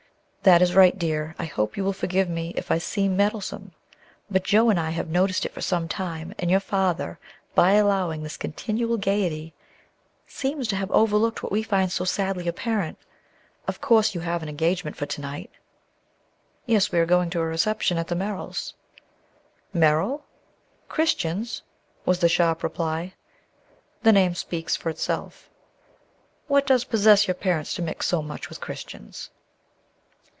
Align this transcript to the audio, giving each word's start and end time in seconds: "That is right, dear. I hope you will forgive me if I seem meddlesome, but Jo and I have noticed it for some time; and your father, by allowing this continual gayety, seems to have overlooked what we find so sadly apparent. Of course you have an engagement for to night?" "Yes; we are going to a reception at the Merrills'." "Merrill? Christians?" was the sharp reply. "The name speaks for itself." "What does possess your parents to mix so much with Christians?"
"That 0.43 0.63
is 0.63 0.73
right, 0.73 0.97
dear. 0.97 1.35
I 1.37 1.45
hope 1.45 1.77
you 1.77 1.83
will 1.83 1.93
forgive 1.93 2.27
me 2.27 2.51
if 2.57 2.71
I 2.71 2.79
seem 2.79 3.15
meddlesome, 3.15 3.73
but 4.27 4.43
Jo 4.43 4.71
and 4.71 4.79
I 4.79 4.89
have 4.89 5.07
noticed 5.07 5.45
it 5.45 5.53
for 5.53 5.61
some 5.61 5.87
time; 5.87 6.33
and 6.39 6.49
your 6.49 6.59
father, 6.59 7.19
by 7.53 7.73
allowing 7.73 8.23
this 8.23 8.37
continual 8.37 8.97
gayety, 8.97 9.53
seems 10.25 10.67
to 10.69 10.75
have 10.77 10.89
overlooked 10.89 11.43
what 11.43 11.51
we 11.51 11.61
find 11.61 11.91
so 11.91 12.05
sadly 12.05 12.47
apparent. 12.47 12.97
Of 13.67 13.81
course 13.81 14.15
you 14.15 14.21
have 14.21 14.41
an 14.41 14.49
engagement 14.49 14.97
for 14.97 15.05
to 15.05 15.21
night?" 15.21 15.51
"Yes; 16.65 16.91
we 16.91 16.97
are 16.97 17.05
going 17.05 17.29
to 17.29 17.39
a 17.39 17.45
reception 17.45 17.99
at 17.99 18.07
the 18.07 18.15
Merrills'." 18.15 18.73
"Merrill? 19.73 20.25
Christians?" 20.89 21.61
was 22.03 22.17
the 22.17 22.27
sharp 22.27 22.63
reply. 22.63 23.13
"The 24.01 24.11
name 24.11 24.33
speaks 24.33 24.75
for 24.75 24.89
itself." 24.89 25.51
"What 26.47 26.65
does 26.65 26.83
possess 26.83 27.27
your 27.27 27.35
parents 27.35 27.75
to 27.75 27.83
mix 27.83 28.07
so 28.07 28.23
much 28.23 28.49
with 28.49 28.59
Christians?" 28.59 29.29